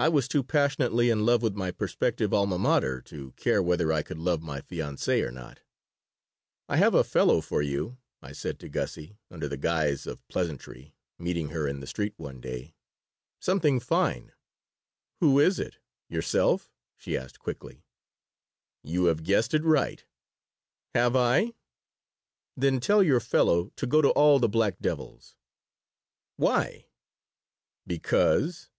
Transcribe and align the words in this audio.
I 0.00 0.08
was 0.08 0.28
too 0.28 0.44
passionately 0.44 1.10
in 1.10 1.26
love 1.26 1.42
with 1.42 1.54
my 1.56 1.72
prospective 1.72 2.32
alma 2.32 2.56
mater 2.56 3.00
to 3.02 3.32
care 3.32 3.60
whether 3.60 3.92
I 3.92 4.04
could 4.04 4.20
love 4.20 4.40
my 4.40 4.60
fiancée 4.60 5.26
or 5.26 5.32
not 5.32 5.58
"I 6.68 6.76
have 6.76 6.94
a 6.94 7.02
fellow 7.02 7.40
for 7.40 7.62
you," 7.62 7.98
I 8.22 8.30
said 8.30 8.60
to 8.60 8.68
Gussie, 8.68 9.18
under 9.28 9.48
the 9.48 9.56
guise 9.56 10.06
of 10.06 10.24
pleasantry, 10.28 10.94
meeting 11.18 11.48
her 11.48 11.66
in 11.66 11.80
the 11.80 11.86
street 11.88 12.14
one 12.16 12.40
day. 12.40 12.76
"Something 13.40 13.80
fine." 13.80 14.30
"Who 15.18 15.40
is 15.40 15.58
it 15.58 15.78
yourself?" 16.08 16.70
she 16.96 17.16
asked, 17.16 17.40
quickly 17.40 17.82
"You 18.84 19.06
have 19.06 19.24
guessed 19.24 19.52
it 19.52 19.64
right." 19.64 20.04
"Have 20.94 21.16
I? 21.16 21.54
Then 22.56 22.78
tell 22.78 23.02
your 23.02 23.18
fellow 23.18 23.70
to 23.74 23.84
go 23.84 24.00
to 24.00 24.10
all 24.10 24.38
the 24.38 24.48
black 24.48 24.78
devils." 24.78 25.34
"Why?" 26.36 26.86
"Because." 27.84 28.70